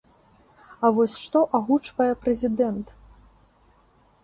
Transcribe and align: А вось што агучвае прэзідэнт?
А 0.87 0.89
вось 0.99 1.17
што 1.25 1.43
агучвае 1.59 2.09
прэзідэнт? 2.25 2.87